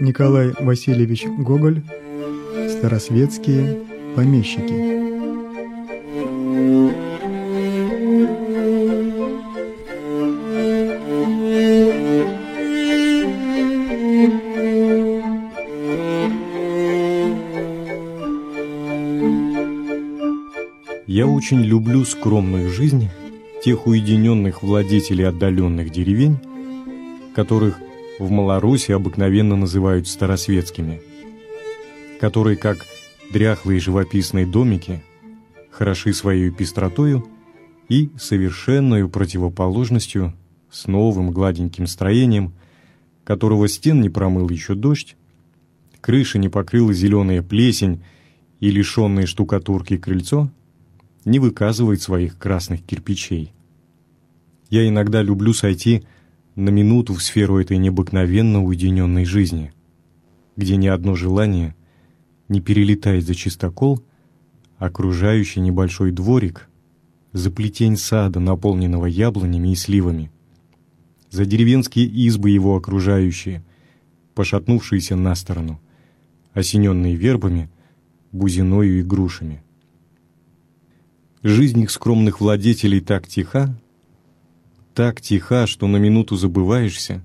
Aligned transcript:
Николай 0.00 0.52
Васильевич 0.60 1.26
Гоголь 1.26 1.82
«Старосветские 2.68 3.80
помещики». 4.14 5.08
Я 21.06 21.26
очень 21.26 21.62
люблю 21.62 22.04
скромную 22.04 22.70
жизнь 22.70 23.08
тех 23.64 23.88
уединенных 23.88 24.62
владетелей 24.62 25.26
отдаленных 25.26 25.90
деревень, 25.90 26.36
которых 27.34 27.80
в 28.18 28.30
Малороссии 28.30 28.92
обыкновенно 28.92 29.56
называют 29.56 30.08
старосветскими, 30.08 31.00
которые, 32.20 32.56
как 32.56 32.78
дряхлые 33.32 33.80
живописные 33.80 34.46
домики, 34.46 35.02
хороши 35.70 36.12
своей 36.12 36.50
пестротою 36.50 37.26
и 37.88 38.10
совершенной 38.18 39.08
противоположностью 39.08 40.34
с 40.70 40.86
новым 40.86 41.30
гладеньким 41.30 41.86
строением, 41.86 42.52
которого 43.24 43.68
стен 43.68 44.00
не 44.00 44.08
промыл 44.08 44.48
еще 44.48 44.74
дождь, 44.74 45.16
крыша 46.00 46.38
не 46.38 46.48
покрыла 46.48 46.92
зеленая 46.92 47.42
плесень 47.42 48.02
и 48.60 48.70
лишенное 48.70 49.26
штукатурки 49.26 49.96
крыльцо— 49.96 50.50
не 51.28 51.38
выказывает 51.38 52.02
своих 52.02 52.38
красных 52.38 52.82
кирпичей. 52.84 53.52
Я 54.70 54.88
иногда 54.88 55.22
люблю 55.22 55.52
сойти 55.52 56.04
на 56.58 56.70
минуту 56.70 57.14
в 57.14 57.22
сферу 57.22 57.60
этой 57.60 57.78
необыкновенно 57.78 58.64
уединенной 58.64 59.24
жизни, 59.24 59.72
где 60.56 60.74
ни 60.74 60.88
одно 60.88 61.14
желание 61.14 61.76
не 62.48 62.60
перелетает 62.60 63.24
за 63.24 63.36
чистокол, 63.36 64.02
окружающий 64.76 65.60
небольшой 65.60 66.10
дворик, 66.10 66.68
за 67.32 67.52
плетень 67.52 67.96
сада, 67.96 68.40
наполненного 68.40 69.06
яблонями 69.06 69.68
и 69.68 69.76
сливами, 69.76 70.32
за 71.30 71.44
деревенские 71.44 72.06
избы 72.06 72.50
его 72.50 72.74
окружающие, 72.74 73.62
пошатнувшиеся 74.34 75.14
на 75.14 75.36
сторону, 75.36 75.80
осененные 76.54 77.14
вербами, 77.14 77.70
бузиною 78.32 78.98
и 78.98 79.02
грушами— 79.04 79.62
Жизнь 81.44 81.80
их 81.82 81.92
скромных 81.92 82.40
владетелей 82.40 83.00
так 83.00 83.28
тиха, 83.28 83.78
так 84.98 85.20
тиха, 85.20 85.68
что 85.68 85.86
на 85.86 85.98
минуту 85.98 86.34
забываешься 86.34 87.22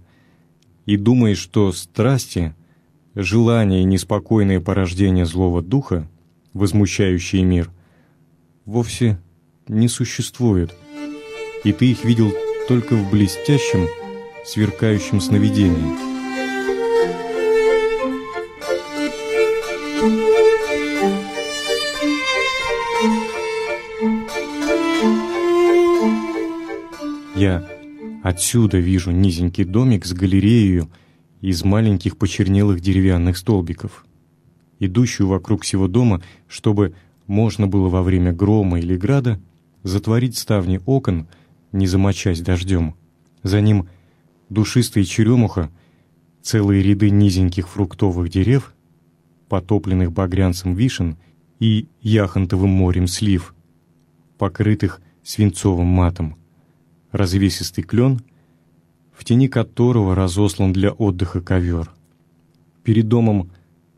и 0.85 0.95
думаешь, 0.95 1.39
что 1.39 1.71
страсти, 1.71 2.53
желания 3.15 3.81
и 3.81 3.85
неспокойное 3.85 4.59
порождение 4.59 5.25
злого 5.25 5.63
духа, 5.63 6.07
возмущающие 6.53 7.43
мир, 7.43 7.71
вовсе 8.65 9.19
не 9.67 9.87
существуют, 9.87 10.71
и 11.63 11.73
ты 11.73 11.89
их 11.89 12.05
видел 12.05 12.31
только 12.67 12.95
в 12.95 13.09
блестящем, 13.09 13.87
сверкающем 14.45 15.19
сновидении. 15.19 16.12
Отсюда 28.23 28.79
вижу 28.79 29.11
низенький 29.11 29.65
домик 29.65 30.05
с 30.05 30.13
галереей 30.13 30.87
из 31.41 31.63
маленьких 31.65 32.17
почернелых 32.17 32.79
деревянных 32.79 33.37
столбиков, 33.37 34.05
идущую 34.79 35.27
вокруг 35.27 35.63
всего 35.63 35.89
дома, 35.89 36.21
чтобы 36.47 36.95
можно 37.27 37.67
было 37.67 37.89
во 37.89 38.01
время 38.01 38.31
грома 38.31 38.79
или 38.79 38.95
града 38.95 39.41
затворить 39.83 40.37
ставни 40.37 40.79
окон, 40.85 41.27
не 41.73 41.85
замочась 41.85 42.39
дождем. 42.39 42.95
За 43.43 43.59
ним 43.59 43.89
душистая 44.49 45.03
черемуха, 45.03 45.69
целые 46.41 46.81
ряды 46.81 47.09
низеньких 47.09 47.67
фруктовых 47.67 48.29
дерев, 48.29 48.73
потопленных 49.49 50.13
багрянцем 50.13 50.75
вишен 50.75 51.17
и 51.59 51.89
яхонтовым 52.01 52.69
морем 52.69 53.07
слив, 53.07 53.53
покрытых 54.37 55.01
свинцовым 55.23 55.87
матом 55.87 56.37
развесистый 57.13 57.83
клен, 57.85 58.21
в 59.13 59.23
тени 59.23 59.47
которого 59.47 60.15
разослан 60.15 60.73
для 60.73 60.91
отдыха 60.91 61.39
ковер. 61.39 61.89
Перед 62.83 63.07
домом 63.07 63.51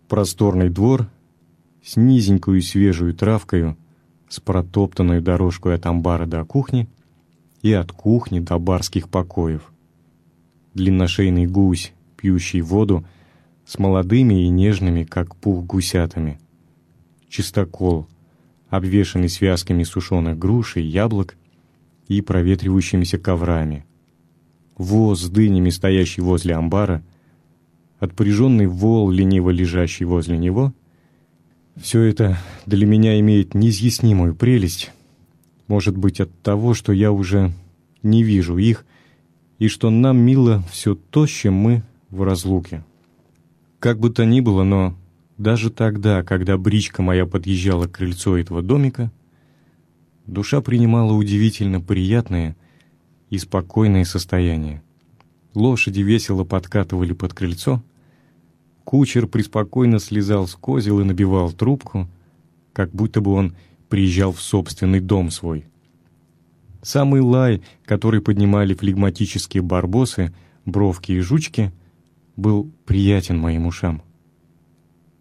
просторный 0.08 0.70
двор 0.70 1.08
с 1.84 1.96
низенькую 1.96 2.62
свежую 2.62 3.16
травкою, 3.16 3.78
с 4.30 4.40
протоптанной 4.40 5.22
дорожкой 5.22 5.76
от 5.76 5.86
амбара 5.86 6.26
до 6.26 6.44
кухни 6.44 6.88
и 7.62 7.72
от 7.72 7.92
кухни 7.92 8.40
до 8.40 8.60
барских 8.60 9.10
покоев. 9.10 9.72
Длинношейный 10.74 11.48
гусь, 11.48 11.94
пьющий 12.18 12.62
воду, 12.62 13.06
с 13.66 13.80
молодыми 13.80 14.46
и 14.46 14.50
нежными, 14.50 15.04
как 15.04 15.36
пух, 15.38 15.64
гусятами. 15.66 16.40
Чистокол, 17.30 18.08
обвешанный 18.70 19.30
связками 19.30 19.84
сушеных 19.84 20.38
груш 20.38 20.76
и 20.76 20.82
яблок, 20.82 21.38
и 22.08 22.22
проветривающимися 22.22 23.18
коврами. 23.18 23.86
Воз 24.78 25.22
с 25.22 25.30
дынями, 25.30 25.70
стоящий 25.70 26.22
возле 26.22 26.56
амбара, 26.56 27.02
отпряженный 28.00 28.68
вол, 28.68 29.10
лениво 29.10 29.50
лежащий 29.50 30.06
возле 30.06 30.38
него— 30.38 30.74
все 31.76 32.04
это 32.04 32.38
для 32.66 32.86
меня 32.86 33.20
имеет 33.20 33.54
неизъяснимую 33.54 34.34
прелесть. 34.34 34.92
Может 35.68 35.98
быть, 35.98 36.22
от 36.22 36.32
того, 36.42 36.74
что 36.74 36.94
я 36.94 37.12
уже 37.12 37.52
не 38.02 38.24
вижу 38.24 38.58
их, 38.58 38.86
и 39.60 39.68
что 39.68 39.90
нам 39.90 40.18
мило 40.18 40.64
все 40.72 40.96
то, 40.96 41.28
с 41.28 41.30
чем 41.30 41.54
мы 41.56 41.84
в 42.10 42.24
разлуке. 42.24 42.86
Как 43.80 44.00
бы 44.00 44.10
то 44.10 44.26
ни 44.26 44.40
было, 44.40 44.64
но 44.64 44.96
даже 45.38 45.70
тогда, 45.70 46.24
когда 46.24 46.58
бричка 46.58 47.02
моя 47.02 47.26
подъезжала 47.26 47.88
к 47.88 47.94
крыльцу 47.98 48.36
этого 48.36 48.62
домика— 48.62 49.12
душа 50.28 50.62
принимала 50.62 51.14
удивительно 51.14 51.82
приятное 51.82 52.56
и 53.30 53.38
спокойное 53.38 54.06
состояние. 54.06 54.82
Лошади 55.54 56.02
весело 56.02 56.44
подкатывали 56.44 57.14
под 57.14 57.34
крыльцо, 57.34 57.84
кучер 58.84 59.28
преспокойно 59.28 60.00
слезал 60.00 60.48
с 60.48 60.56
козел 60.56 61.00
и 61.00 61.04
набивал 61.04 61.52
трубку, 61.52 62.08
как 62.74 62.92
будто 62.92 63.22
бы 63.22 63.32
он 63.32 63.56
приезжал 63.90 64.32
в 64.34 64.42
собственный 64.42 65.00
дом 65.00 65.32
свой. 65.32 65.66
Самый 66.82 67.22
лай, 67.22 67.64
который 67.86 68.22
поднимали 68.22 68.74
флегматические 68.74 69.64
барбосы, 69.64 70.34
бровки 70.66 71.14
и 71.14 71.20
жучки, 71.20 71.72
был 72.36 72.72
приятен 72.86 73.40
моим 73.40 73.66
ушам. 73.66 74.02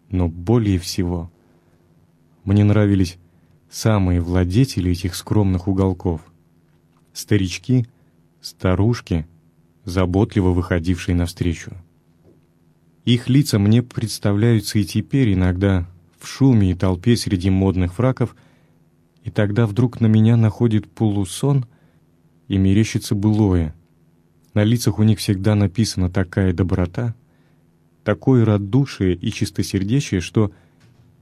Но 0.09 0.27
более 0.27 0.77
всего 0.77 1.31
мне 2.43 2.63
нравились 2.63 3.17
самые 3.75 4.21
владетели 4.21 4.91
этих 4.91 5.15
скромных 5.15 5.67
уголков. 5.67 6.21
Старички, 7.11 7.85
старушки, 8.39 9.27
заботливо 9.83 10.51
выходившие 10.51 11.13
навстречу. 11.13 11.73
Их 13.03 13.27
лица 13.27 13.59
мне 13.59 13.83
представляются 13.83 14.79
и 14.79 14.85
теперь 14.85 15.33
иногда 15.33 15.85
в 16.17 16.25
шуме 16.25 16.71
и 16.71 16.73
толпе 16.73 17.17
среди 17.17 17.49
модных 17.49 17.95
фраков, 17.95 18.37
и 19.25 19.29
тогда 19.29 19.67
вдруг 19.67 19.99
на 19.99 20.05
меня 20.05 20.37
находит 20.37 20.89
полусон 20.89 21.65
и 22.47 22.57
мерещится 22.57 23.13
былое. 23.13 23.75
На 24.53 24.63
лицах 24.63 24.99
у 24.99 25.03
них 25.03 25.19
всегда 25.19 25.53
написана 25.53 26.09
такая 26.09 26.53
доброта, 26.53 27.13
такое 28.05 28.45
радушие 28.45 29.15
и 29.15 29.31
чистосердечие, 29.33 30.21
что 30.21 30.53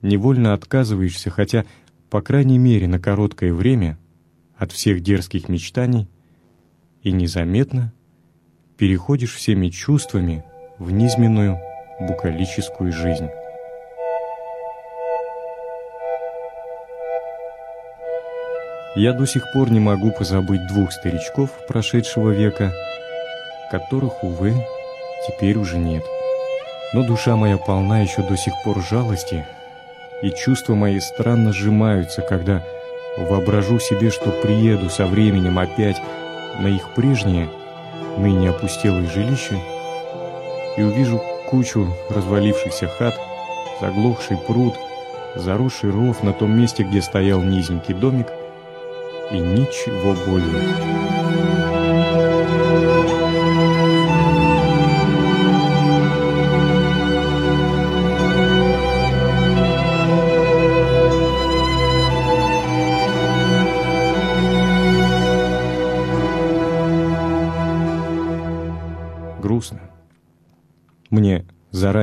невольно 0.03 0.53
отказываешься, 0.53 1.31
хотя 1.31 1.65
по 2.13 2.21
крайней 2.21 2.59
мере 2.59 2.87
на 2.87 2.99
короткое 2.99 3.51
время, 3.51 3.97
от 4.55 4.71
всех 4.71 5.01
дерзких 5.01 5.49
мечтаний 5.49 6.07
и 7.01 7.11
незаметно 7.11 7.91
переходишь 8.77 9.33
всеми 9.33 9.69
чувствами 9.69 10.45
в 10.77 10.91
низменную 10.91 11.57
букалическую 11.99 12.93
жизнь. 12.93 13.29
Я 18.95 19.13
до 19.13 19.25
сих 19.25 19.51
пор 19.51 19.71
не 19.71 19.79
могу 19.79 20.11
позабыть 20.11 20.67
двух 20.67 20.91
старичков 20.91 21.49
прошедшего 21.67 22.29
века, 22.29 22.71
которых, 23.71 24.23
увы, 24.23 24.53
теперь 25.27 25.57
уже 25.57 25.79
нет. 25.79 26.03
Но 26.93 27.07
душа 27.07 27.35
моя 27.35 27.57
полна 27.57 28.01
еще 28.01 28.21
до 28.21 28.37
сих 28.37 28.53
пор 28.63 28.83
жалости 28.83 29.47
и 30.23 30.31
чувства 30.31 30.73
мои 30.73 30.99
странно 31.01 31.51
сжимаются, 31.51 32.21
когда 32.21 32.63
воображу 33.17 33.77
себе, 33.79 34.09
что 34.09 34.31
приеду 34.31 34.89
со 34.89 35.05
временем 35.05 35.59
опять 35.59 36.01
на 36.59 36.67
их 36.67 36.93
прежнее, 36.95 37.49
ныне 38.17 38.49
опустелое 38.49 39.05
жилище, 39.05 39.59
и 40.77 40.81
увижу 40.81 41.21
кучу 41.49 41.93
развалившихся 42.09 42.87
хат, 42.87 43.15
заглохший 43.81 44.37
пруд, 44.37 44.75
заросший 45.35 45.91
ров 45.91 46.23
на 46.23 46.31
том 46.31 46.57
месте, 46.57 46.83
где 46.83 47.01
стоял 47.01 47.41
низенький 47.41 47.93
домик, 47.93 48.27
и 49.29 49.39
ничего 49.39 50.15
более. 50.25 51.62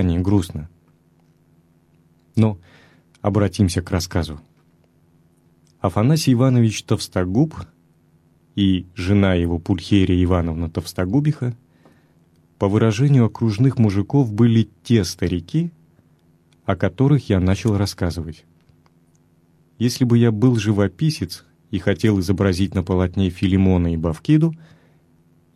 Заранее 0.01 0.21
грустно. 0.21 0.69
Но 2.37 2.59
обратимся 3.21 3.83
к 3.83 3.91
рассказу. 3.91 4.41
Афанасий 5.81 6.33
Иванович 6.33 6.85
Товстогуб 6.85 7.55
и 8.57 8.87
жена 8.95 9.35
его 9.35 9.59
Пульхерия 9.59 10.23
Ивановна 10.25 10.71
Товстогубиха 10.71 11.55
по 12.59 12.69
выражению 12.69 13.27
окружных 13.27 13.79
мужиков 13.79 14.33
были 14.33 14.69
те 14.83 15.05
старики, 15.05 15.71
о 16.65 16.77
которых 16.77 17.29
я 17.29 17.41
начал 17.41 17.77
рассказывать. 17.77 18.45
Если 19.79 20.05
бы 20.05 20.17
я 20.17 20.31
был 20.31 20.57
живописец 20.57 21.45
и 21.71 21.79
хотел 21.79 22.21
изобразить 22.21 22.75
на 22.75 22.83
полотне 22.83 23.29
Филимона 23.29 23.93
и 23.93 23.97
Бавкиду— 23.97 24.55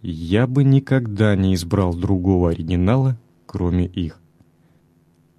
я 0.07 0.47
бы 0.47 0.65
никогда 0.65 1.35
не 1.35 1.55
избрал 1.55 1.95
другого 1.95 2.51
оригинала, 2.51 3.19
кроме 3.47 3.87
их. 3.87 4.21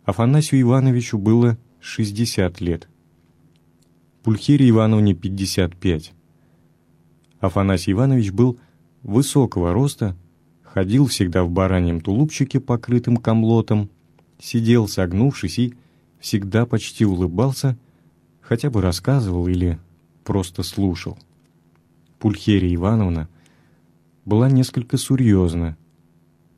Афанасию 0.06 0.62
Ивановичу 0.62 1.18
было 1.18 1.58
60 1.80 2.62
лет. 2.62 2.88
Пульхире 4.22 4.70
Ивановне 4.70 5.16
55. 5.16 6.14
Афанасий 7.40 7.94
Иванович 7.94 8.32
был 8.32 8.60
высокого 9.02 9.74
роста, 9.74 10.16
ходил 10.62 11.08
всегда 11.08 11.44
в 11.44 11.50
бараньем 11.50 12.02
тулупчике, 12.02 12.60
покрытым 12.60 13.18
комлотом, 13.18 13.90
сидел 14.38 14.88
согнувшись 14.88 15.58
и 15.58 15.74
всегда 16.20 16.68
почти 16.68 17.04
улыбался, 17.04 17.76
хотя 18.42 18.70
бы 18.70 18.82
рассказывал 18.82 19.48
или 19.48 19.80
просто 20.24 20.62
слушал. 20.62 21.18
Пульхерия 22.20 22.76
Ивановна 22.76 23.28
была 24.24 24.52
несколько 24.52 25.00
серьезна, 25.00 25.76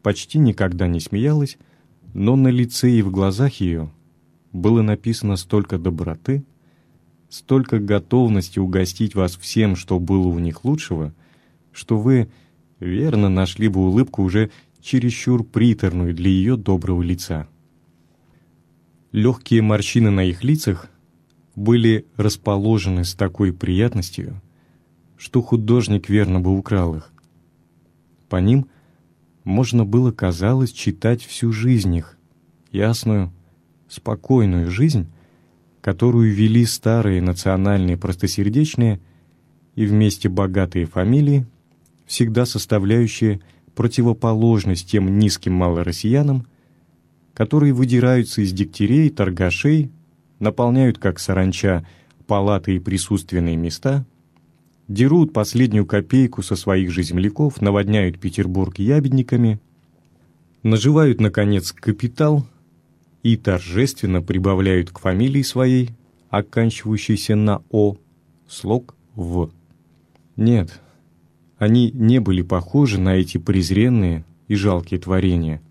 почти 0.03 0.37
никогда 0.37 0.89
не 0.89 0.99
смеялась, 0.99 1.57
но 2.13 2.35
на 2.35 2.47
лице 2.47 2.91
и 2.91 3.01
в 3.01 3.11
глазах 3.11 3.55
ее 3.55 3.91
было 4.53 4.81
написано 4.81 5.35
столько 5.35 5.77
доброты, 5.77 6.43
столько 7.29 7.79
готовности 7.79 8.59
угостить 8.59 9.15
вас 9.15 9.35
всем, 9.35 9.75
что 9.75 9.99
было 9.99 10.27
у 10.27 10.39
них 10.39 10.63
лучшего, 10.63 11.13
что 11.71 11.97
вы 11.97 12.29
верно 12.79 13.29
нашли 13.29 13.67
бы 13.67 13.81
улыбку 13.81 14.23
уже 14.23 14.51
чересчур 14.81 15.43
приторную 15.43 16.13
для 16.13 16.29
ее 16.29 16.57
доброго 16.57 17.01
лица. 17.01 17.47
Легкие 19.11 19.61
морщины 19.61 20.11
на 20.11 20.23
их 20.23 20.43
лицах 20.43 20.89
были 21.55 22.05
расположены 22.15 23.03
с 23.03 23.13
такой 23.15 23.51
приятностью, 23.51 24.41
что 25.17 25.41
художник 25.41 26.09
верно 26.09 26.39
бы 26.39 26.55
украл 26.55 26.95
их. 26.95 27.11
По 28.29 28.37
ним 28.37 28.67
можно 29.47 29.85
было, 29.85 30.11
казалось, 30.11 30.73
читать 30.73 31.23
всю 31.23 31.53
жизнь 31.53 31.95
их, 31.95 32.17
ясную, 32.73 33.31
спокойную 33.87 34.69
жизнь, 34.69 35.07
которую 35.79 36.33
вели 36.33 36.65
старые 36.65 37.21
национальные 37.21 37.95
простосердечные 37.95 38.99
и 39.75 39.85
вместе 39.85 40.27
богатые 40.27 40.85
фамилии, 40.85 41.47
всегда 42.05 42.45
составляющие 42.45 43.39
противоположность 43.73 44.91
тем 44.91 45.17
низким 45.17 45.53
малороссиянам, 45.53 46.45
которые 47.33 47.71
выдираются 47.71 48.41
из 48.41 48.51
дегтярей, 48.51 49.09
торгашей, 49.09 49.91
наполняют, 50.39 50.97
как 50.97 51.19
саранча, 51.19 51.87
палаты 52.27 52.75
и 52.75 52.79
присутственные 52.79 53.55
места– 53.55 54.05
дерут 54.87 55.33
последнюю 55.33 55.85
копейку 55.85 56.41
со 56.41 56.55
своих 56.55 56.91
же 56.91 57.03
земляков, 57.03 57.61
наводняют 57.61 58.19
Петербург 58.19 58.79
ябедниками, 58.79 59.59
наживают, 60.63 61.19
наконец, 61.19 61.71
капитал 61.71 62.45
и 63.23 63.35
торжественно 63.35 64.21
прибавляют 64.21 64.91
к 64.91 64.99
фамилии 64.99 65.41
своей, 65.41 65.89
оканчивающейся 66.29 67.35
на 67.35 67.61
«о», 67.69 67.97
слог 68.47 68.95
«в». 69.15 69.51
Нет, 70.35 70.81
они 71.57 71.91
не 71.91 72.19
были 72.19 72.41
похожи 72.41 72.99
на 72.99 73.15
эти 73.15 73.37
презренные 73.37 74.23
и 74.47 74.55
жалкие 74.55 74.99
творения, 74.99 75.61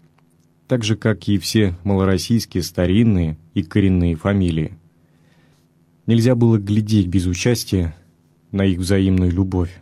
так 0.67 0.83
же, 0.83 0.97
как 0.97 1.29
и 1.29 1.39
все 1.39 1.77
малороссийские 1.85 2.63
старинные 2.63 3.39
и 3.55 3.63
коренные 3.63 4.17
фамилии. 4.17 4.77
Нельзя 6.07 6.35
было 6.35 6.59
глядеть 6.59 7.07
без 7.07 7.27
участия 7.27 7.95
на 8.57 8.65
их 8.65 8.79
взаимную 8.79 9.31
любовь. 9.31 9.79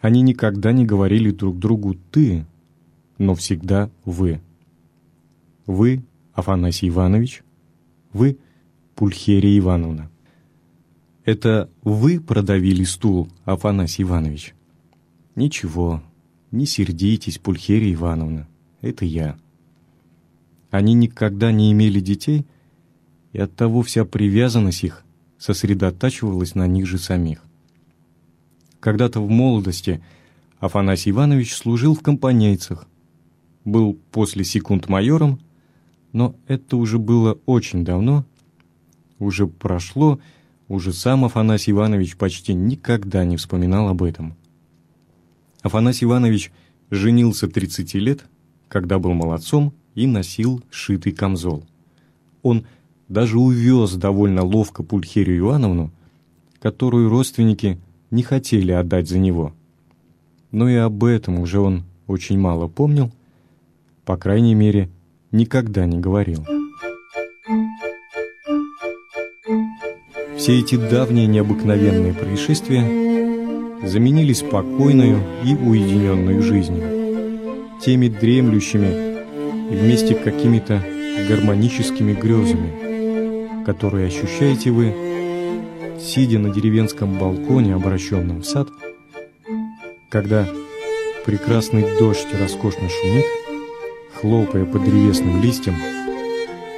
Они 0.00 0.22
никогда 0.22 0.72
не 0.72 0.86
говорили 0.86 1.30
друг 1.30 1.58
другу 1.58 1.96
«ты», 2.10 2.46
но 3.18 3.34
всегда 3.34 3.90
«вы». 4.04 4.40
Вы, 5.66 6.02
Афанасий 6.32 6.88
Иванович, 6.88 7.42
вы, 8.12 8.38
Пульхерия 8.94 9.58
Ивановна. 9.58 10.10
Это 11.24 11.68
вы 11.82 12.20
продавили 12.20 12.84
стул, 12.84 13.28
Афанасий 13.44 14.04
Иванович? 14.04 14.54
Ничего, 15.34 16.02
не 16.50 16.66
сердитесь, 16.66 17.38
Пульхерия 17.38 17.94
Ивановна, 17.94 18.48
это 18.80 19.04
я. 19.04 19.36
Они 20.70 20.94
никогда 20.94 21.52
не 21.52 21.72
имели 21.72 22.00
детей, 22.00 22.46
и 23.32 23.38
оттого 23.38 23.82
вся 23.82 24.04
привязанность 24.04 24.84
их 24.84 25.04
сосредотачивалась 25.40 26.54
на 26.54 26.66
них 26.66 26.86
же 26.86 26.98
самих. 26.98 27.42
Когда-то 28.78 29.20
в 29.20 29.28
молодости 29.28 30.02
Афанасий 30.60 31.10
Иванович 31.10 31.56
служил 31.56 31.94
в 31.94 32.02
компанейцах, 32.02 32.86
был 33.64 33.98
после 34.12 34.44
секунд 34.44 34.88
майором, 34.88 35.40
но 36.12 36.36
это 36.46 36.76
уже 36.76 36.98
было 36.98 37.38
очень 37.46 37.84
давно, 37.84 38.24
уже 39.18 39.46
прошло, 39.46 40.20
уже 40.68 40.92
сам 40.92 41.24
Афанасий 41.24 41.72
Иванович 41.72 42.16
почти 42.16 42.52
никогда 42.52 43.24
не 43.24 43.36
вспоминал 43.38 43.88
об 43.88 44.02
этом. 44.02 44.36
Афанасий 45.62 46.04
Иванович 46.04 46.52
женился 46.90 47.48
30 47.48 47.94
лет, 47.94 48.24
когда 48.68 48.98
был 48.98 49.14
молодцом 49.14 49.72
и 49.94 50.06
носил 50.06 50.62
шитый 50.70 51.12
камзол. 51.12 51.64
Он– 52.42 52.66
даже 53.10 53.38
увез 53.38 53.94
довольно 53.94 54.42
ловко 54.44 54.82
Пульхерию 54.82 55.40
Ивановну, 55.40 55.90
которую 56.60 57.10
родственники 57.10 57.78
не 58.10 58.22
хотели 58.22 58.70
отдать 58.70 59.08
за 59.08 59.18
него. 59.18 59.52
Но 60.52 60.68
и 60.68 60.76
об 60.76 61.04
этом 61.04 61.40
уже 61.40 61.60
он 61.60 61.82
очень 62.06 62.38
мало 62.38 62.68
помнил, 62.68 63.10
по 64.04 64.16
крайней 64.16 64.54
мере, 64.54 64.88
никогда 65.32 65.86
не 65.86 65.98
говорил. 65.98 66.46
Все 70.36 70.58
эти 70.58 70.76
давние 70.76 71.26
необыкновенные 71.26 72.14
происшествия 72.14 72.82
заменили 73.86 74.32
спокойную 74.32 75.18
и 75.44 75.54
уединенную 75.54 76.42
жизнью, 76.42 77.80
теми 77.82 78.08
дремлющими 78.08 79.72
и 79.72 79.76
вместе 79.76 80.14
какими-то 80.14 80.82
гармоническими 81.28 82.14
грезами, 82.14 82.89
которые 83.70 84.08
ощущаете 84.08 84.72
вы, 84.72 84.92
сидя 86.00 86.40
на 86.40 86.50
деревенском 86.50 87.16
балконе, 87.16 87.76
обращенном 87.76 88.40
в 88.40 88.44
сад, 88.44 88.68
когда 90.08 90.48
прекрасный 91.24 91.86
дождь 91.96 92.26
роскошно 92.36 92.88
шумит, 92.88 93.24
хлопая 94.20 94.64
по 94.64 94.80
древесным 94.80 95.40
листьям, 95.40 95.76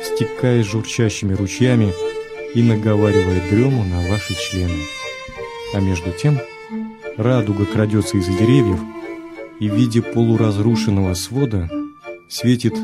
стекая 0.02 0.62
журчащими 0.62 1.32
ручьями 1.32 1.94
и 2.54 2.62
наговаривая 2.62 3.40
дрему 3.48 3.84
на 3.84 4.10
ваши 4.10 4.34
члены. 4.34 4.76
А 5.72 5.80
между 5.80 6.10
тем 6.10 6.40
радуга 7.16 7.64
крадется 7.64 8.18
из-за 8.18 8.32
деревьев 8.32 8.80
и 9.60 9.70
в 9.70 9.74
виде 9.74 10.02
полуразрушенного 10.02 11.14
свода 11.14 11.70
светит 12.28 12.74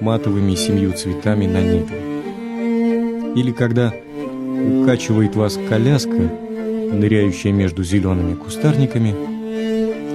матовыми 0.00 0.54
семью 0.54 0.94
цветами 0.94 1.46
на 1.46 1.60
небе 1.60 2.03
или 3.34 3.52
когда 3.52 3.92
укачивает 4.82 5.34
вас 5.36 5.58
коляска, 5.68 6.30
ныряющая 6.92 7.52
между 7.52 7.82
зелеными 7.82 8.34
кустарниками, 8.34 9.14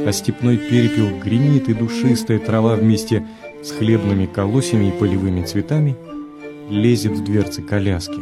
а 0.07 0.11
степной 0.11 0.57
перепел 0.57 1.09
гремит 1.19 1.69
и 1.69 1.73
душистая 1.73 2.39
трава 2.39 2.75
вместе 2.75 3.25
с 3.63 3.71
хлебными 3.71 4.25
колосьями 4.25 4.89
и 4.89 4.91
полевыми 4.91 5.43
цветами 5.43 5.95
лезет 6.69 7.13
в 7.13 7.23
дверцы 7.23 7.61
коляски, 7.61 8.21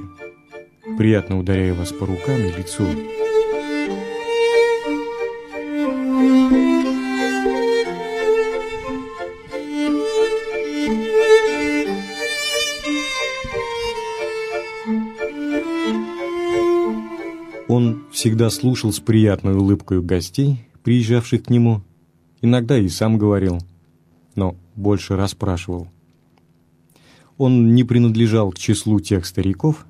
приятно 0.97 1.39
ударяя 1.39 1.73
вас 1.73 1.91
по 1.91 2.05
рукам 2.05 2.37
и 2.37 2.57
лицу. 2.57 2.83
Всегда 18.17 18.49
слушал 18.49 18.91
с 18.91 18.99
приятной 18.99 19.53
улыбкой 19.53 20.01
гостей, 20.01 20.67
приезжавших 20.81 21.43
к 21.43 21.49
нему, 21.51 21.83
иногда 22.41 22.75
и 22.75 22.87
сам 22.87 23.19
говорил, 23.19 23.59
но 24.33 24.55
больше 24.75 25.15
расспрашивал. 25.15 25.87
Он 27.37 27.75
не 27.75 27.83
принадлежал 27.83 28.49
к 28.51 28.57
числу 28.57 28.99
тех 28.99 29.23
стариков, 29.27 29.85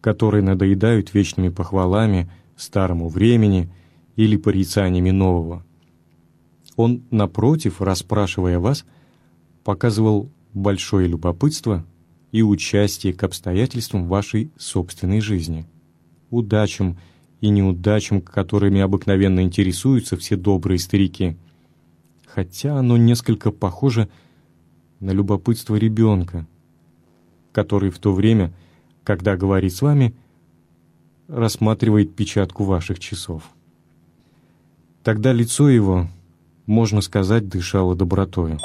которые 0.00 0.42
надоедают 0.42 1.12
вечными 1.12 1.50
похвалами 1.50 2.30
старому 2.56 3.10
времени 3.10 3.70
или 4.16 4.38
порицаниями 4.38 5.10
нового. 5.10 5.62
Он, 6.74 7.02
напротив, 7.10 7.82
расспрашивая 7.82 8.58
вас, 8.58 8.86
показывал 9.62 10.30
большое 10.54 11.06
любопытство 11.06 11.84
и 12.32 12.40
участие 12.40 13.12
к 13.12 13.22
обстоятельствам 13.24 14.08
вашей 14.08 14.52
собственной 14.56 15.20
жизни, 15.20 15.66
удачам 16.30 16.96
и 17.40 17.48
неудачам, 17.50 18.20
которыми 18.20 18.80
обыкновенно 18.80 19.40
интересуются 19.40 20.16
все 20.16 20.36
добрые 20.36 20.78
старики, 20.78 21.36
хотя 22.26 22.76
оно 22.76 22.96
несколько 22.96 23.50
похоже 23.50 24.08
на 25.00 25.12
любопытство 25.12 25.76
ребенка, 25.76 26.46
который 27.52 27.90
в 27.90 27.98
то 27.98 28.12
время, 28.12 28.52
когда 29.04 29.36
говорит 29.36 29.74
с 29.74 29.82
вами, 29.82 30.14
рассматривает 31.28 32.14
печатку 32.14 32.64
ваших 32.64 32.98
часов. 32.98 33.42
Тогда 35.04 35.32
лицо 35.32 35.68
его, 35.68 36.08
можно 36.66 37.00
сказать, 37.00 37.48
дышало 37.48 37.94
добротою. 37.94 38.58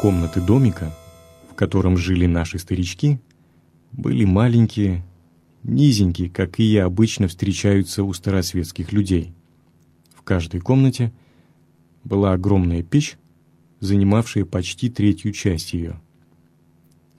Комнаты 0.00 0.40
домика, 0.40 0.94
в 1.50 1.54
котором 1.54 1.96
жили 1.96 2.26
наши 2.26 2.60
старички, 2.60 3.18
были 3.90 4.24
маленькие, 4.24 5.04
низенькие, 5.64 6.30
как 6.30 6.60
и 6.60 6.62
я 6.62 6.84
обычно 6.84 7.26
встречаются 7.26 8.04
у 8.04 8.12
старосветских 8.12 8.92
людей. 8.92 9.32
В 10.14 10.22
каждой 10.22 10.60
комнате 10.60 11.12
была 12.04 12.32
огромная 12.32 12.84
печь, 12.84 13.16
занимавшая 13.80 14.44
почти 14.44 14.88
третью 14.88 15.32
часть 15.32 15.72
ее. 15.72 16.00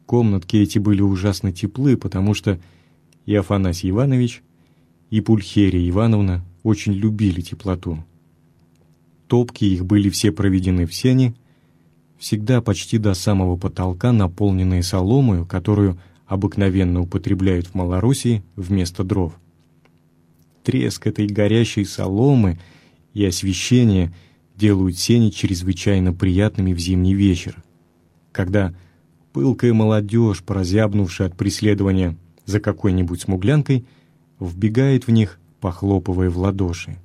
Комнатки 0.05 0.55
эти 0.55 0.79
были 0.79 1.01
ужасно 1.01 1.51
теплы, 1.51 1.97
потому 1.97 2.33
что 2.33 2.61
и 3.25 3.35
Афанасий 3.35 3.89
Иванович, 3.89 4.41
и 5.09 5.19
Пульхерия 5.19 5.87
Ивановна 5.89 6.45
очень 6.63 6.93
любили 6.93 7.41
теплоту. 7.41 8.05
Топки 9.27 9.65
их 9.65 9.85
были 9.85 10.09
все 10.09 10.31
проведены 10.31 10.85
в 10.85 10.93
сене, 10.95 11.35
всегда 12.19 12.61
почти 12.61 12.97
до 12.97 13.13
самого 13.15 13.55
потолка, 13.55 14.11
наполненные 14.11 14.83
соломою, 14.83 15.45
которую 15.45 15.97
обыкновенно 16.27 17.01
употребляют 17.01 17.67
в 17.67 17.73
Малороссии 17.73 18.43
вместо 18.55 19.03
дров. 19.03 19.33
Треск 20.63 21.07
этой 21.07 21.25
горящей 21.25 21.85
соломы 21.85 22.59
и 23.13 23.25
освещение 23.25 24.13
делают 24.55 24.99
сени 24.99 25.29
чрезвычайно 25.29 26.13
приятными 26.13 26.73
в 26.73 26.79
зимний 26.79 27.15
вечер, 27.15 27.63
когда 28.31 28.75
пылкая 29.31 29.73
молодежь, 29.73 30.43
прозябнувшая 30.43 31.29
от 31.29 31.37
преследования 31.37 32.17
за 32.45 32.59
какой-нибудь 32.59 33.21
смуглянкой, 33.21 33.85
вбегает 34.39 35.07
в 35.07 35.11
них, 35.11 35.39
похлопывая 35.61 36.29
в 36.29 36.37
ладоши. 36.37 36.97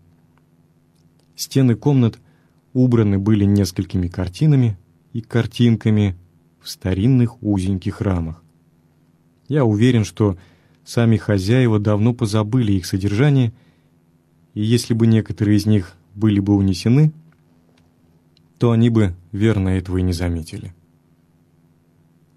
Стены 1.36 1.76
комнат 1.76 2.18
убраны 2.72 3.18
были 3.18 3.44
несколькими 3.44 4.08
картинами, 4.08 4.76
и 5.14 5.20
картинками 5.22 6.16
в 6.60 6.68
старинных 6.68 7.42
узеньких 7.42 8.02
рамах. 8.02 8.42
Я 9.48 9.64
уверен, 9.64 10.04
что 10.04 10.36
сами 10.84 11.16
хозяева 11.16 11.78
давно 11.78 12.12
позабыли 12.12 12.72
их 12.72 12.84
содержание, 12.84 13.52
и 14.52 14.62
если 14.62 14.92
бы 14.92 15.06
некоторые 15.06 15.56
из 15.56 15.66
них 15.66 15.94
были 16.14 16.40
бы 16.40 16.54
унесены, 16.54 17.12
то 18.58 18.72
они 18.72 18.90
бы 18.90 19.14
верно 19.30 19.70
этого 19.70 19.98
и 19.98 20.02
не 20.02 20.12
заметили. 20.12 20.74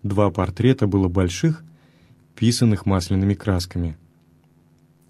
Два 0.03 0.29
портрета 0.29 0.87
было 0.87 1.07
больших, 1.07 1.63
писанных 2.35 2.85
масляными 2.85 3.33
красками. 3.33 3.97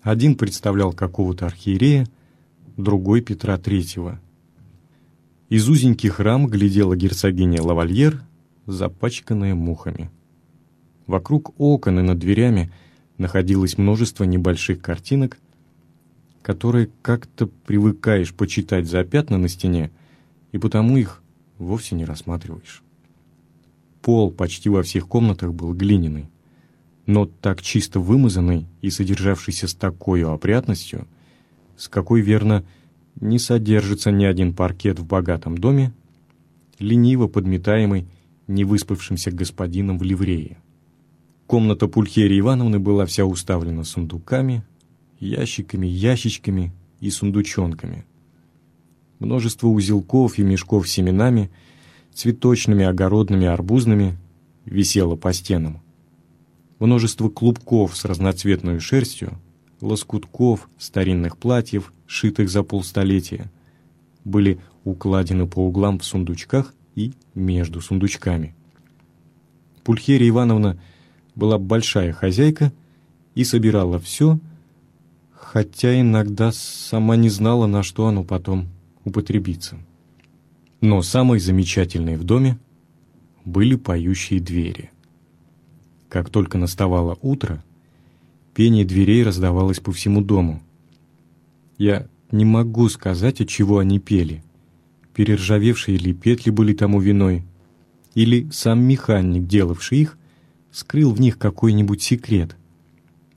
Один 0.01 0.35
представлял 0.35 0.93
какого-то 0.93 1.45
архиерея, 1.45 2.07
другой— 2.77 3.21
Петра 3.21 3.57
Третьего— 3.57 4.21
из 5.49 5.69
узеньких 5.69 6.19
рам 6.19 6.47
глядела 6.47 6.95
герцогиня 6.95 7.61
Лавальер, 7.61 8.21
запачканная 8.65 9.55
мухами. 9.55 10.11
Вокруг 11.05 11.53
окон 11.57 11.99
и 11.99 12.01
над 12.01 12.19
дверями 12.19 12.71
находилось 13.17 13.77
множество 13.77 14.25
небольших 14.25 14.81
картинок, 14.81 15.37
которые 16.41 16.89
как-то 17.01 17.47
привыкаешь 17.47 18.33
почитать 18.33 18.87
за 18.87 19.03
пятна 19.05 19.37
на 19.37 19.47
стене, 19.47 19.91
и 20.51 20.57
потому 20.57 20.97
их 20.97 21.21
вовсе 21.57 21.95
не 21.95 22.03
рассматриваешь. 22.03 22.83
Пол 24.01 24.31
почти 24.31 24.69
во 24.69 24.83
всех 24.83 25.07
комнатах 25.07 25.53
был 25.53 25.73
глиняный, 25.73 26.29
но 27.05 27.25
так 27.25 27.61
чисто 27.61 28.01
вымазанный 28.01 28.65
и 28.81 28.89
содержавшийся 28.89 29.69
с 29.69 29.73
такой 29.73 30.25
опрятностью, 30.25 31.07
с 31.77 31.87
какой, 31.87 32.19
верно, 32.19 32.65
не 33.19 33.39
содержится 33.39 34.11
ни 34.11 34.25
один 34.25 34.53
паркет 34.53 34.99
в 34.99 35.05
богатом 35.05 35.57
доме, 35.57 35.93
лениво 36.79 37.27
подметаемый 37.27 38.07
невыспавшимся 38.47 39.31
господином 39.31 39.97
в 39.97 40.03
ливрее. 40.03 40.57
Комната 41.47 41.87
Пульхерии 41.87 42.39
Ивановны 42.39 42.79
была 42.79 43.05
вся 43.05 43.25
уставлена 43.25 43.83
сундуками, 43.83 44.63
ящиками, 45.19 45.87
ящичками 45.87 46.73
и 46.99 47.09
сундучонками. 47.09 48.05
Множество 49.19 49.67
узелков 49.67 50.37
и 50.37 50.43
мешков 50.43 50.87
с 50.87 50.91
семенами, 50.91 51.49
цветочными, 52.13 52.85
огородными, 52.85 53.47
арбузными 53.47 54.17
висело 54.65 55.15
по 55.15 55.33
стенам. 55.33 55.81
Множество 56.79 57.29
клубков 57.29 57.97
с 57.97 58.05
разноцветной 58.05 58.79
шерстью, 58.79 59.39
лоскутков, 59.81 60.69
старинных 60.77 61.37
платьев, 61.37 61.93
шитых 62.05 62.49
за 62.49 62.63
полстолетия, 62.63 63.51
были 64.23 64.59
укладены 64.83 65.47
по 65.47 65.59
углам 65.59 65.99
в 65.99 66.05
сундучках 66.05 66.73
и 66.95 67.13
между 67.35 67.81
сундучками. 67.81 68.55
Пульхерия 69.83 70.29
Ивановна 70.29 70.79
была 71.35 71.57
большая 71.57 72.11
хозяйка 72.13 72.73
и 73.35 73.43
собирала 73.43 73.99
все, 73.99 74.39
хотя 75.31 75.99
иногда 75.99 76.51
сама 76.51 77.15
не 77.15 77.29
знала, 77.29 77.67
на 77.67 77.83
что 77.83 78.07
оно 78.07 78.23
потом 78.23 78.67
употребится. 79.05 79.77
Но 80.81 81.01
самой 81.01 81.39
замечательной 81.39 82.17
в 82.17 82.23
доме 82.23 82.57
были 83.45 83.75
поющие 83.75 84.39
двери. 84.39 84.91
Как 86.09 86.29
только 86.29 86.57
наставало 86.57 87.17
утро, 87.21 87.63
пение 88.57 88.85
дверей 88.85 89.21
раздавалось 89.21 89.79
по 89.79 89.91
всему 89.91 90.19
дому, 90.23 90.63
я 91.77 92.07
не 92.31 92.43
могу 92.43 92.89
сказать, 92.89 93.39
от 93.39 93.49
чего 93.49 93.77
они 93.77 93.99
пели. 93.99 94.43
Перержавевшие 95.13 95.99
ли 95.99 96.11
петли 96.11 96.49
были 96.49 96.73
тому 96.73 96.99
виной, 96.99 97.43
или 98.15 98.49
сам 98.49 98.81
механик, 98.81 99.45
делавший 99.45 99.99
их, 99.99 100.17
скрыл 100.71 101.13
в 101.13 101.21
них 101.21 101.37
какой-нибудь 101.37 102.01
секрет. 102.01 102.55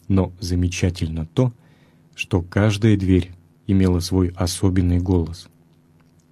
Но 0.08 0.32
замечательно 0.40 1.26
то, 1.26 1.52
что 2.14 2.40
каждая 2.40 2.96
дверь 2.96 3.30
имела 3.66 4.00
свой 4.00 4.28
особенный 4.28 5.00
голос. 5.00 5.50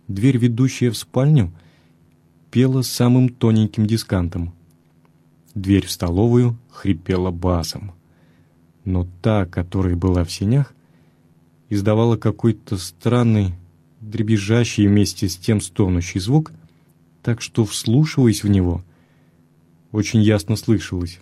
Дверь, 0.07 0.38
ведущая 0.38 0.88
в 0.88 0.97
спальню, 0.97 1.52
пела 2.50 2.80
самым 2.80 3.28
тоненьким 3.28 3.85
дискантом. 3.85 4.54
Дверь 5.54 5.85
в 5.85 5.90
столовую 5.90 6.57
хрипела 6.71 7.30
басом. 7.30 7.92
Но 8.88 9.07
та, 9.21 9.45
которая 9.45 9.97
была 9.97 10.25
в 10.25 10.33
сенях, 10.33 10.73
издавала 11.68 12.16
какой-то 12.16 12.78
странный, 12.78 13.52
дребезжащий 14.00 14.87
вместе 14.87 15.28
с 15.28 15.37
тем 15.37 15.61
стонущий 15.61 16.21
звук, 16.21 16.52
так 17.23 17.42
что, 17.42 17.66
вслушиваясь 17.66 18.42
в 18.42 18.49
него, 18.49 18.83
очень 19.92 20.23
ясно 20.23 20.57
слышалось 20.57 21.21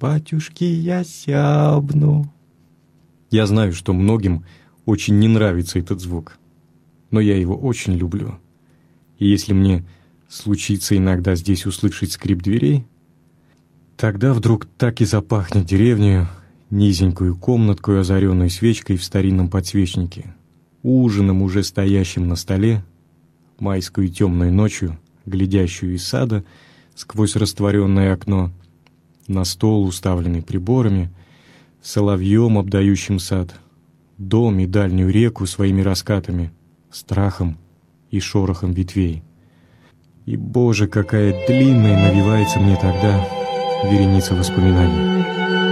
«Батюшки, 0.00 0.64
я 0.64 1.02
сябну». 1.02 2.30
Я 3.30 3.46
знаю, 3.46 3.72
что 3.72 3.94
многим 3.94 4.44
очень 4.84 5.18
не 5.18 5.28
нравится 5.28 5.78
этот 5.78 5.98
звук, 5.98 6.36
но 7.10 7.20
я 7.20 7.38
его 7.38 7.56
очень 7.56 7.94
люблю. 7.94 8.38
И 9.18 9.26
если 9.26 9.54
мне 9.54 9.82
случится 10.28 10.94
иногда 10.94 11.36
здесь 11.36 11.64
услышать 11.64 12.12
скрип 12.12 12.42
дверей, 12.42 12.84
тогда 13.96 14.34
вдруг 14.34 14.66
так 14.76 15.00
и 15.00 15.06
запахнет 15.06 15.64
деревню, 15.64 16.28
низенькую 16.72 17.36
комнатку, 17.36 17.92
озаренную 17.92 18.48
свечкой 18.48 18.96
в 18.96 19.04
старинном 19.04 19.50
подсвечнике, 19.50 20.34
ужином, 20.82 21.42
уже 21.42 21.62
стоящим 21.62 22.26
на 22.26 22.34
столе, 22.34 22.82
майскую 23.60 24.08
темную 24.08 24.52
ночью, 24.52 24.98
глядящую 25.26 25.94
из 25.94 26.04
сада 26.04 26.44
сквозь 26.94 27.36
растворенное 27.36 28.14
окно, 28.14 28.50
на 29.28 29.44
стол, 29.44 29.84
уставленный 29.86 30.42
приборами, 30.42 31.10
соловьем, 31.82 32.56
обдающим 32.56 33.18
сад, 33.18 33.54
дом 34.16 34.58
и 34.58 34.66
дальнюю 34.66 35.10
реку 35.10 35.46
своими 35.46 35.82
раскатами, 35.82 36.52
страхом 36.90 37.58
и 38.10 38.18
шорохом 38.18 38.72
ветвей. 38.72 39.22
И, 40.24 40.36
Боже, 40.36 40.86
какая 40.86 41.46
длинная 41.46 42.10
навивается 42.10 42.60
мне 42.60 42.76
тогда 42.76 43.22
вереница 43.84 44.34
воспоминаний. 44.34 45.71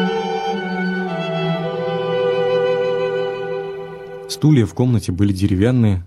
Стулья 4.30 4.64
в 4.64 4.75
комнате 4.75 5.10
были 5.10 5.32
деревянные, 5.32 6.04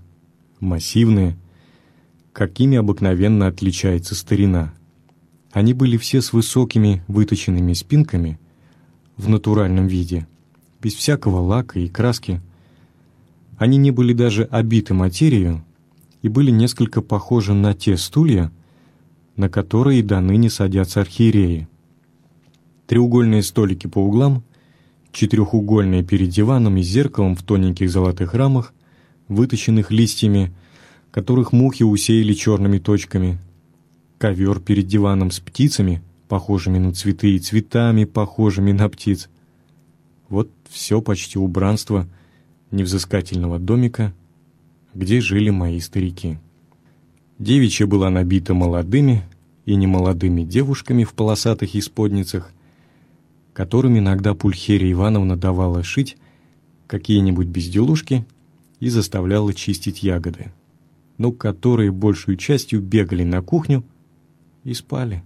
массивные, 0.61 1.35
какими 2.31 2.77
обыкновенно 2.77 3.47
отличается 3.47 4.15
старина. 4.15 4.73
Они 5.51 5.73
были 5.73 5.97
все 5.97 6.21
с 6.21 6.31
высокими 6.31 7.03
выточенными 7.09 7.73
спинками 7.73 8.39
в 9.17 9.27
натуральном 9.27 9.87
виде, 9.87 10.25
без 10.81 10.93
всякого 10.93 11.41
лака 11.41 11.81
и 11.81 11.89
краски. 11.89 12.39
Они 13.57 13.75
не 13.75 13.91
были 13.91 14.13
даже 14.13 14.45
обиты 14.45 14.93
материю 14.93 15.61
и 16.21 16.29
были 16.29 16.49
несколько 16.49 17.01
похожи 17.01 17.53
на 17.53 17.73
те 17.73 17.97
стулья, 17.97 18.53
на 19.35 19.49
которые 19.49 20.01
до 20.01 20.21
ныне 20.21 20.49
садятся 20.49 21.01
архиереи. 21.01 21.67
Треугольные 22.87 23.43
столики 23.43 23.87
по 23.87 23.99
углам, 23.99 24.45
четырехугольные 25.13 26.03
перед 26.03 26.29
диваном 26.29 26.77
и 26.77 26.81
зеркалом 26.81 27.35
в 27.35 27.43
тоненьких 27.43 27.89
золотых 27.89 28.33
рамах, 28.33 28.73
выточенных 29.29 29.91
листьями, 29.91 30.51
которых 31.11 31.53
мухи 31.53 31.83
усеяли 31.83 32.33
черными 32.33 32.79
точками, 32.79 33.37
ковер 34.17 34.59
перед 34.59 34.87
диваном 34.87 35.31
с 35.31 35.39
птицами, 35.39 36.01
похожими 36.27 36.79
на 36.79 36.93
цветы, 36.93 37.35
и 37.35 37.39
цветами, 37.39 38.05
похожими 38.05 38.71
на 38.71 38.89
птиц. 38.89 39.29
Вот 40.29 40.49
все 40.69 40.99
почти 40.99 41.37
убранство 41.37 42.07
невзыскательного 42.71 43.59
домика, 43.59 44.13
где 44.95 45.21
жили 45.21 45.51
мои 45.51 45.79
старики. 45.79 46.39
Девичья 47.37 47.85
была 47.85 48.09
набита 48.09 48.55
молодыми 48.55 49.23
и 49.65 49.75
немолодыми 49.75 50.41
девушками 50.43 51.03
в 51.03 51.13
полосатых 51.13 51.75
исподницах– 51.75 52.51
которым 53.53 53.97
иногда 53.97 54.33
Пульхерия 54.33 54.91
Ивановна 54.91 55.37
давала 55.37 55.83
шить 55.83 56.17
какие-нибудь 56.87 57.47
безделушки 57.47 58.25
и 58.79 58.89
заставляла 58.89 59.53
чистить 59.53 60.03
ягоды, 60.03 60.51
но 61.17 61.31
которые 61.31 61.91
большую 61.91 62.37
частью 62.37 62.81
бегали 62.81 63.23
на 63.23 63.41
кухню 63.41 63.83
и 64.63 64.73
спали. 64.73 65.23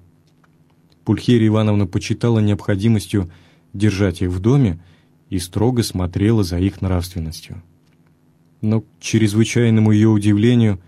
Пульхерия 1.05 1.47
Ивановна 1.47 1.87
почитала 1.87 2.39
необходимостью 2.39 3.31
держать 3.73 4.21
их 4.21 4.29
в 4.29 4.39
доме 4.39 4.79
и 5.29 5.39
строго 5.39 5.83
смотрела 5.83 6.43
за 6.43 6.59
их 6.59 6.81
нравственностью. 6.81 7.63
Но, 8.61 8.81
к 8.81 8.85
чрезвычайному 8.99 9.91
ее 9.91 10.09
удивлению, 10.09 10.79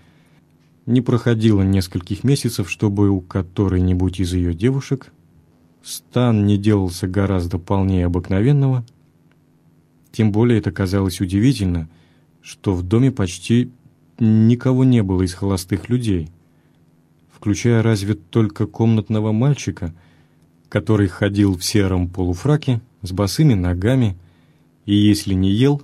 не 0.86 1.02
проходило 1.02 1.62
нескольких 1.62 2.24
месяцев, 2.24 2.70
чтобы 2.70 3.10
у 3.10 3.22
которой-нибудь 3.22 4.20
из 4.20 4.34
ее 4.34 4.54
девушек 4.54 5.14
стан 5.84 6.46
не 6.46 6.58
делался 6.58 7.08
гораздо 7.08 7.58
полнее 7.58 8.06
обыкновенного, 8.06 8.86
тем 10.12 10.32
более 10.32 10.60
это 10.60 10.72
казалось 10.72 11.22
удивительно, 11.22 11.90
что 12.42 12.74
в 12.74 12.84
доме 12.84 13.12
почти 13.12 13.72
никого 14.20 14.84
не 14.84 15.04
было 15.04 15.22
из 15.22 15.34
холостых 15.34 15.90
людей, 15.90 16.30
включая 17.32 17.82
разве 17.82 18.16
только 18.16 18.66
комнатного 18.66 19.32
мальчика, 19.32 19.94
который 20.68 21.08
ходил 21.08 21.58
в 21.58 21.64
сером 21.64 22.10
полуфраке 22.10 22.82
с 23.02 23.12
босыми 23.12 23.54
ногами 23.54 24.18
и, 24.86 24.96
если 24.96 25.34
не 25.34 25.52
ел, 25.52 25.82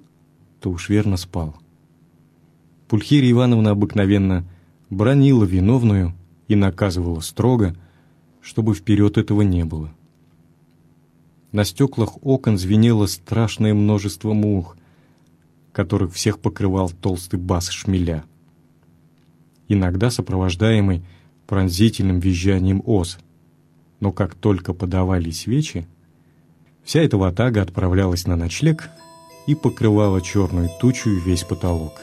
то 0.59 0.69
уж 0.69 0.89
верно 0.89 1.17
спал. 1.17 1.55
Пульхирия 2.87 3.31
Ивановна 3.31 3.71
обыкновенно 3.71 4.45
бронила 4.89 5.43
виновную 5.43 6.13
и 6.47 6.55
наказывала 6.55 7.21
строго– 7.21 7.75
чтобы 8.45 8.75
вперед 8.75 9.17
этого 9.17 9.41
не 9.41 9.65
было. 9.65 9.91
На 11.51 11.65
стеклах 11.65 12.23
окон 12.23 12.59
звенело 12.59 13.07
страшное 13.07 13.73
множество 13.73 14.33
мух, 14.33 14.77
которых 15.71 16.13
всех 16.13 16.39
покрывал 16.39 16.91
толстый 16.91 17.39
бас 17.39 17.69
шмеля, 17.69 18.23
иногда 19.67 20.11
сопровождаемый 20.11 21.03
пронзительным 21.47 22.19
визжанием 22.19 22.83
ос. 22.85 23.17
Но 23.99 24.11
как 24.11 24.35
только 24.35 24.73
подавали 24.73 25.31
свечи, 25.31 25.87
вся 26.83 27.01
эта 27.01 27.17
ватага 27.17 27.63
отправлялась 27.63 28.27
на 28.27 28.35
ночлег 28.35 28.89
и 29.47 29.55
покрывала 29.55 30.21
черную 30.21 30.69
тучу 30.79 31.09
весь 31.09 31.43
потолок. 31.43 31.93